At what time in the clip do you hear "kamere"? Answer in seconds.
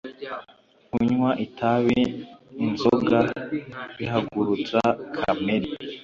5.15-5.69